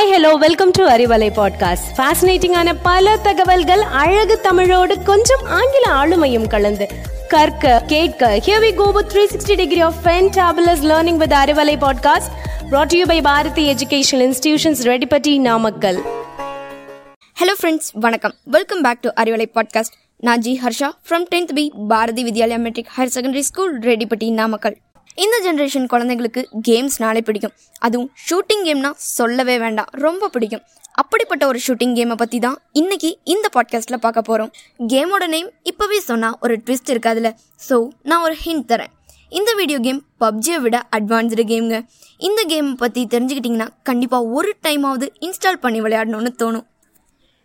Hi 0.00 0.12
hello 0.12 0.38
welcome 0.38 0.70
to 0.70 0.88
Arivalai 0.88 1.26
podcast 1.36 1.88
ஃபேசினேட்டிங்கான 1.96 2.74
பல 2.82 3.16
தகவல்கள் 3.16 3.80
அழகு 3.80 4.40
தமிழோடு 4.40 5.02
கொஞ்சம் 5.02 5.42
ஆங்கில 5.46 5.92
ஆளுமையும் 5.92 6.46
கலந்து. 6.48 6.88
கற்க 7.28 7.82
கேட்க 7.86 8.40
here 8.46 8.62
we 8.62 8.74
go 8.74 8.90
with 8.90 9.16
360 9.16 9.56
degree 9.56 9.80
of 9.80 9.94
fantabulous 10.04 10.82
learning 10.82 11.16
with 11.16 11.32
Arivalai 11.32 11.76
podcast 11.76 12.30
brought 12.70 12.86
to 12.86 12.96
you 12.96 13.06
by 13.06 13.22
Bharathi 13.22 13.74
educational 13.74 14.24
institutions 14.28 14.82
Reddipatti 14.82 15.38
Namakkal 15.38 16.00
hello 17.40 17.56
friends 17.62 17.90
வணக்கம். 17.92 18.34
Welcome 18.44 18.80
back 18.80 19.00
to 19.00 19.08
Arivalai 19.16 19.46
podcast 19.54 19.92
நான் 20.16 20.38
G 20.38 20.60
Harsha 20.64 20.90
from 21.08 21.26
tenth 21.34 21.52
B 21.54 21.72
Bharathi 21.88 22.24
Vidyalaya 22.24 22.58
matric 22.58 22.90
higher 22.98 23.10
secondary 23.14 23.38
school 23.38 23.78
Reddipatti 23.78 24.32
Namakkal 24.32 24.76
இந்த 25.22 25.36
generation 25.44 25.86
குழந்தைங்களுக்கு 25.92 26.42
கேம்ஸ்னாலே 26.68 27.20
பிடிக்கும். 27.28 27.54
அதுவும் 27.86 28.10
shooting 28.26 28.62
கேம்னா 28.66 28.90
சொல்லவே 29.16 29.56
வேண்டாம். 29.58 29.88
ரொம்ப 30.04 30.28
பிடிக்கும். 30.34 30.62
அப்படிப்பட்ட 31.00 31.42
ஒரு 31.50 31.58
ஷூட்டிங் 31.66 31.94
கேமை 31.98 32.16
பற்றி 32.22 32.38
தான் 32.38 32.56
இன்னைக்கு 32.80 33.10
இந்த 33.34 33.46
பாட்காஸ்ட்டில் 33.56 34.02
பார்க்க 34.04 34.28
போகிறோம் 34.28 34.50
கேமோட 34.92 35.26
நேம் 35.34 35.50
இப்போவே 35.70 35.98
சொன்னால் 36.08 36.36
ஒரு 36.40 36.54
ட்விஸ்ட் 36.64 36.92
இருக்காதுல்ல. 36.94 37.30
ஸோ 37.68 37.76
நான் 38.10 38.24
ஒரு 38.28 38.36
ஹிண்ட் 38.44 38.66
தரேன். 38.72 38.92
இந்த 39.38 39.50
வீடியோ 39.60 39.78
கேம் 39.86 40.00
பப்ஜியை 40.24 40.60
விட 40.64 40.76
அட்வான்ஸ்டு 40.98 41.44
கேம்ங்க 41.52 41.78
இந்த 42.28 42.40
கேமை 42.52 42.72
பற்றி 42.84 43.02
தெரிஞ்சுக்கிட்டிங்கன்னா 43.14 43.68
கண்டிப்பாக 43.90 44.32
ஒரு 44.38 44.52
டைமாவது 44.66 45.08
இன்ஸ்டால் 45.26 45.62
பண்ணி 45.64 45.80
விளையாடணும்னு 45.80 46.32
தோணும். 46.42 46.66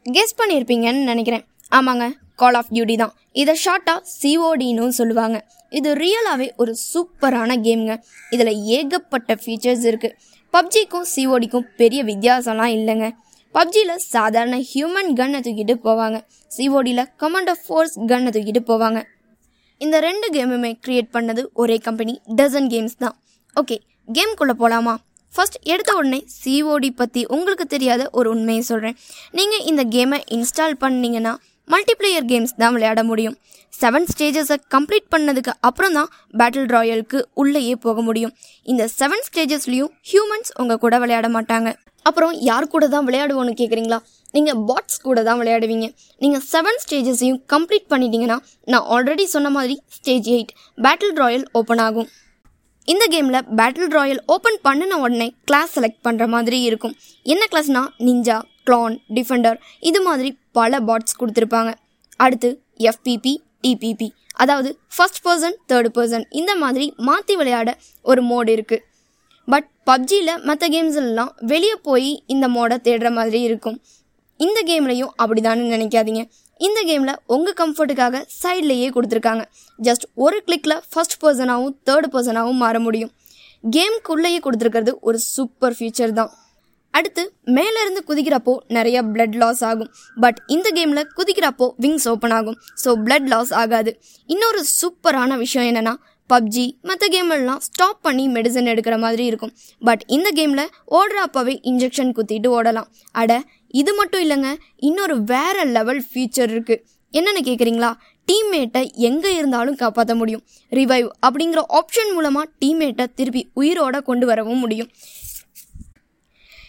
கெஸ் 0.06 0.40
பண்ணியிருப்பீங்கன்னு 0.40 1.04
நினைக்கிறேன். 1.12 1.46
ஆமாங்க 1.72 2.06
கால் 2.42 2.58
ஆஃப் 2.60 2.72
டியூட்டி 2.76 2.96
தான். 3.02 3.14
இதை 3.42 3.54
ஷார்ட்டாக 3.66 4.00
சிஓடின்னு 4.22 4.88
சொல்லுவாங்க. 5.00 5.38
இது 5.78 5.90
ரியலாகவே 6.02 6.48
ஒரு 6.62 6.76
சூப்பரான 6.92 7.56
கேம்ங்க 7.66 7.94
இதில் 8.36 8.54
ஏகப்பட்ட 8.78 9.38
ஃபீச்சர்ஸ் 9.44 9.86
இருக்குது 9.92 10.16
பப்ஜிக்கும் 10.54 11.08
சிஓடிக்கும் 11.14 11.66
பெரிய 11.82 12.02
வித்தியாசம்லாம் 12.12 12.74
இல்லைங்க. 12.78 13.08
பப்ஜியில் 13.56 13.96
சாதாரண 14.14 14.56
ஹியூமன் 14.72 15.12
கன்னை 15.20 15.40
தூக்கிட்டு 15.46 15.76
போவாங்க. 15.88 16.18
சிஓடியில் 16.52 17.04
கமாண்டர் 17.24 17.60
ஃபோர்ஸ் 17.66 17.96
கன்னை 18.12 18.32
தூக்கிட்டு 18.36 18.62
போவாங்க. 18.72 19.02
இந்த 19.82 20.00
ரெண்டு 20.00 20.28
கேமுமே 20.36 20.72
க்ரியேட் 20.86 21.10
பண்ணது 21.16 21.42
ஒரே 21.62 21.78
கம்பெனி 21.88 22.14
டசன் 22.40 22.70
கேம்ஸ் 22.74 22.98
தான். 23.04 23.16
ஓகே 23.56 23.78
கேம்குள்ளே 24.18 24.56
போகலாமா 24.62 24.94
ஃபர்ஸ்ட் 25.34 25.58
எடுத்த 25.74 25.92
உடனே 26.00 26.20
சிஓடி 26.42 26.90
பற்றி 27.00 27.22
உங்களுக்கு 27.36 27.66
தெரியாத 27.74 28.04
ஒரு 28.12 28.28
உண்மையை 28.36 28.64
சொல்கிறேன் 28.70 28.98
நீங்கள் 29.38 29.66
இந்த 29.72 29.84
கேமை 29.96 30.20
இன்ஸ்டால் 30.36 30.76
பண்ணீங்கன்னா 30.84 31.34
மல்டிப்ளேயர் 31.74 32.28
கேம்ஸ் 32.32 32.54
தான் 32.62 32.74
விளையாட 32.76 33.02
முடியும். 33.12 33.36
செவன் 33.82 34.08
ஸ்டேஜஸை 34.12 34.58
கம்ப்ளீட் 34.74 35.08
பண்ணதுக்கு 35.14 35.54
அப்புறம் 35.68 35.96
தான் 35.98 36.10
பேட்டில் 36.40 36.70
ராயலுக்கு 36.76 37.20
உள்ளேயே 37.42 37.76
போக 37.86 38.02
முடியும். 38.08 38.34
இந்த 38.72 38.84
செவன் 39.00 39.26
ஸ்டேஜஸ்லேயும் 39.28 39.92
ஹியூமன்ஸ் 40.12 40.52
உங்கள் 40.62 40.82
கூட 40.84 40.98
விளையாட 41.04 41.30
மாட்டாங்க. 41.38 41.72
அப்புறம் 42.10 42.34
யார் 42.50 42.72
கூட 42.74 42.86
தான் 42.94 43.06
விளையாடுவோன்னு 43.08 43.54
கேட்குறீங்களா 43.60 44.00
நீங்கள் 44.36 44.60
பாட்ஸ் 44.70 45.00
கூட 45.08 45.20
தான் 45.28 45.40
விளையாடுவீங்க. 45.42 45.88
நீங்கள் 46.22 46.44
செவன் 46.52 46.80
ஸ்டேஜஸையும் 46.84 47.40
கம்ப்ளீட் 47.54 47.88
பண்ணிட்டீங்கன்னா 47.94 48.38
நான் 48.74 48.88
ஆல்ரெடி 48.96 49.26
சொன்ன 49.36 49.52
மாதிரி 49.58 49.76
stage 49.98 50.30
eight 50.36 50.52
battle 50.86 51.16
royale 51.22 51.46
open 51.60 51.84
ஆகும். 51.88 52.10
இந்த 52.94 53.04
கேமில் 53.14 53.46
பேட்டில் 53.60 53.94
ராயல் 53.98 54.20
ஓப்பன் 54.34 54.60
பண்ணின 54.68 54.98
உடனே 55.04 55.28
கிளாஸ் 55.50 55.74
செலக்ட் 55.78 56.04
பண்ணுற 56.08 56.26
மாதிரி 56.34 56.60
இருக்கும். 56.70 56.94
என்ன 57.34 57.44
கிளாஸ்னால் 57.54 57.90
நிஞ்சா 58.08 58.38
க்ளான் 58.68 58.96
டிஃபெண்டர் 59.18 59.58
இது 59.90 60.02
மாதிரி 60.08 60.30
பல 60.60 60.80
பாட்ஸ் 60.90 61.20
கொடுத்துருப்பாங்க. 61.22 61.72
அடுத்து 62.26 62.50
எஃபிபி 62.90 63.34
டிபிபி 63.64 64.10
அதாவது 64.44 64.70
ஃபஸ்ட் 64.96 65.22
பர்சன் 65.26 65.56
தேர்ட் 65.72 65.90
பர்சன் 65.98 66.26
இந்த 66.40 66.52
மாதிரி 66.64 66.86
மாற்றி 67.08 67.36
விளையாட 67.40 67.70
ஒரு 68.12 68.22
மோடு 68.32 68.52
இருக்குது 68.58 68.84
பட் 69.54 69.68
பப்ஜியில் 69.90 70.42
மற்ற 70.48 70.68
கேம்ஸ்லாம் 70.74 71.32
வெளியே 71.52 71.76
போய் 71.88 72.10
இந்த 72.34 72.46
மோடை 72.56 72.78
தேடுற 72.88 73.10
மாதிரி 73.18 73.40
இருக்கும். 73.48 73.78
இந்த 74.46 74.60
கேம்லையும் 74.70 75.12
அப்படிதான்னு 75.24 75.66
நினைக்காதீங்க. 75.74 76.22
இந்த 76.60 76.80
கேமில் 76.90 77.20
உங்கள் 77.36 77.58
கம்ஃபர்ட்டுக்காக 77.60 78.22
சைட்லேயே 78.42 78.88
கொடுத்துருக்காங்க. 78.96 79.44
ஜஸ்ட் 79.80 80.06
ஒரு 80.26 80.38
கிளிக்கில் 80.48 80.76
ஃபர்ஸ்ட் 80.92 81.18
பர்சனாகவும் 81.24 81.76
தேர்ட் 81.90 82.08
பர்சனாகவும் 82.16 82.62
மாற 82.64 82.80
முடியும். 82.88 83.12
கேம்குள்ளேயே 83.76 84.40
கொடுத்துருக்கிறது 84.46 84.94
ஒரு 85.08 85.20
சூப்பர் 85.34 85.76
ஃபியூச்சர் 85.78 86.18
தான். 86.20 86.32
அடுத்து 86.98 87.24
மேலேருந்து 87.58 88.02
குதிக்கிறப்போ 88.10 88.54
நிறைய 88.78 88.98
பிளட் 89.14 89.38
லாஸ் 89.42 89.64
ஆகும். 89.70 89.90
பட் 90.24 90.40
இந்த 90.56 90.68
கேமில் 90.78 91.02
குதிக்கிறப்போ 91.18 91.66
விங்ஸ் 91.84 92.08
ஓப்பன் 92.12 92.36
ஆகும். 92.40 92.58
ஸோ 92.84 92.92
பிளட் 93.06 93.30
லாஸ் 93.34 93.54
ஆகாது. 93.62 93.94
இன்னொரு 94.34 94.62
சூப்பரான 94.80 95.38
விஷயம் 95.46 95.68
என்னென்னா 95.72 95.94
பப்ஜி 96.34 96.64
மற்ற 96.90 97.08
கேம்லாம் 97.14 97.62
ஸ்டாப் 97.66 98.00
பண்ணி 98.06 98.24
மெடிசன் 98.36 98.70
எடுக்கிற 98.72 98.96
மாதிரி 99.04 99.24
இருக்கும். 99.32 99.52
பட் 99.88 100.04
இந்த 100.16 100.30
கேமில் 100.38 100.72
ஓடுறப்பவே 101.00 101.54
இன்ஜெக்ஷன் 101.72 102.14
குத்திட்டு 102.20 102.50
ஓடலாம். 102.58 102.88
அட 103.22 103.32
இது 103.82 103.92
மட்டும் 104.00 104.24
இல்லைங்க 104.26 104.50
இன்னொரு 104.90 105.16
வேறு 105.34 105.64
லெவல் 105.78 106.02
ஃபியூச்சர் 106.10 106.52
இருக்குது 106.56 106.82
என்னென்னு 107.18 107.42
கேட்குறீங்களா 107.50 107.92
டீம்மேட்டை 108.30 108.82
எங்கே 109.10 109.32
இருந்தாலும் 109.40 109.78
காப்பாற்ற 109.82 110.14
முடியும். 110.22 110.44
ரிவைவ் 110.72 111.10
அப்படிங்கிற 111.28 111.62
ஆப்ஷன் 111.80 112.12
மூலமாக 112.16 112.48
டீம்மேட்டை 112.64 113.06
திருப்பி 113.20 113.44
உயிரோட 113.62 113.96
கொண்டு 114.10 114.26
வரவும் 114.32 114.64
முடியும். 114.64 114.90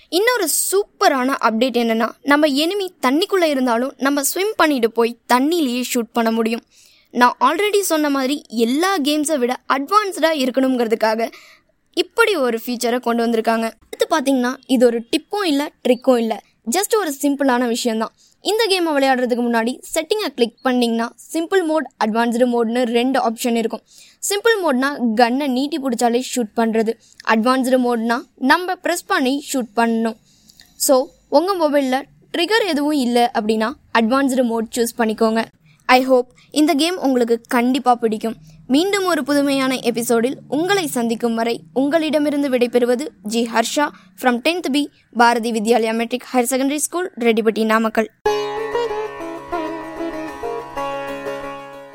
இன்னொரு 0.09 0.49
சூப்பரான 0.71 1.35
அப்டேட் 1.49 1.79
என்னென்னா 1.83 2.09
நம்ம 2.23 2.47
எனிமி 2.47 2.87
தண்ணிக்குள்ளே 3.03 3.45
இருந்தாலும் 3.45 3.93
நம்ம 3.97 4.23
ஸ்விம் 4.23 4.53
பண்ணிட்டு 4.57 4.93
போய் 4.93 5.19
தண்ணியிலேயே 5.33 5.83
ஷூட் 5.95 6.13
பண்ண 6.13 6.31
முடியும். 6.31 6.63
நான் 7.11 7.37
ஆல்ரெடி 7.41 7.81
சொன்ன 7.81 8.11
மாதிரி 8.11 8.43
எல்லா 8.49 8.99
கேம்ஸை 8.99 9.39
விட 9.39 9.57
அட்வான்ஸ்டாக 9.69 10.43
இருக்கணுங்கிறதுக்காக 10.45 11.33
இப்படி 11.95 12.37
ஒரு 12.37 12.61
ஃபீச்சரை 12.67 13.01
கொண்டு 13.01 13.27
வந்திருக்காங்க. 13.27 13.71
அடுத்து 13.87 14.07
பார்த்தீங்கன்னா 14.11 14.57
இது 14.67 14.87
ஒரு 14.87 15.03
டிப்பும் 15.11 15.45
இல்லை 15.45 15.67
ட்ரிக்கும் 15.89 16.19
இல்லை. 16.19 16.39
ஜஸ்ட் 16.75 16.95
ஒரு 17.01 17.11
சிம்பிளான 17.23 17.65
விஷயம்தான். 17.73 18.13
இந்த 18.51 18.63
கேமை 18.71 18.93
விளையாடுறதுக்கு 18.97 19.43
முன்னாடி 19.47 19.73
செட்டிங்கை 19.93 20.29
கிளிக் 20.37 20.57
பண்ணிங்கன்னா 20.67 21.07
சிம்பிள் 21.33 21.63
மோட் 21.69 21.87
அட்வான்ஸ்டு 22.05 22.47
மோட்னு 22.55 22.81
ரெண்டு 22.97 23.19
ஆப்ஷன் 23.29 23.57
இருக்கும். 23.61 23.83
சிம்பிள் 24.29 24.57
மோட்னா 24.63 24.89
கன்னை 25.21 25.47
நீட்டி 25.57 25.79
பிடிச்சாலே 25.85 26.21
ஷூட் 26.33 26.53
பண்ணுறது 26.61 26.93
அட்வான்ஸ்டு 27.35 27.79
மோட்னா 27.87 28.17
நம்ம 28.53 28.77
ப்ரெஸ் 28.85 29.07
பண்ணி 29.13 29.35
ஷூட் 29.51 29.71
பண்ணணும். 29.81 30.17
ஸோ 30.87 30.97
உங்கள் 31.39 31.61
மொபைலில் 31.63 32.01
ட்ரிகர் 32.35 32.67
எதுவும் 32.73 32.99
இல்லை 33.07 33.25
அப்படின்னா 33.39 33.69
அட்வான்ஸ்டு 34.01 34.47
மோட் 34.53 34.71
சூஸ் 34.77 34.99
பண்ணிக்கோங்க. 35.01 35.43
ஐ 35.87 36.03
ஹோப் 36.03 36.29
இந்த 36.51 36.75
கேம் 36.75 36.99
உங்களுக்கு 36.99 37.41
கண்டிப்பாக 37.49 37.99
பிடிக்கும். 37.99 38.37
மீண்டும் 38.67 39.05
ஒரு 39.05 39.25
புதுமையான 39.25 39.75
எபிசோடில் 39.77 40.39
உங்களை 40.49 40.87
சந்திக்கும் 40.87 41.35
வரை 41.35 41.61
உங்களிடமிருந்து 41.73 42.49
விடைபெறுவது 42.49 43.07
G 43.23 43.49
Harsha. 43.55 43.87
From 44.21 44.41
tenth 44.47 44.71
B 44.73 44.91
Bharathi 45.13 45.53
Vidyalaya 45.53 45.95
matric 45.95 46.27
higher 46.33 46.51
secondary 46.51 46.77
school 46.77 47.13
Reddipatti 47.21 47.65
Namakkal. 47.65 48.11